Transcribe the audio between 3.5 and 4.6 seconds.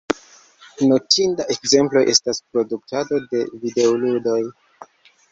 videoludoj.